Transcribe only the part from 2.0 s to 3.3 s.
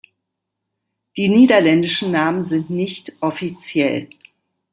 Namen sind nicht